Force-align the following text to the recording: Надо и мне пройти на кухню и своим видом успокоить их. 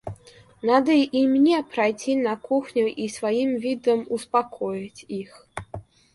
Надо 0.63 0.93
и 0.93 1.27
мне 1.27 1.63
пройти 1.63 2.15
на 2.15 2.35
кухню 2.35 2.87
и 2.91 3.07
своим 3.07 3.57
видом 3.57 4.07
успокоить 4.09 5.05
их. 5.07 5.47